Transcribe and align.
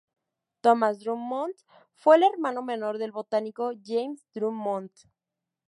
Thomas 0.63 0.97
Drummond 0.99 1.53
fue 1.93 2.15
el 2.15 2.23
hermano 2.23 2.63
menor 2.63 2.97
del 2.97 3.11
botánico 3.11 3.71
James 3.85 4.25
Drummond. 4.33 4.89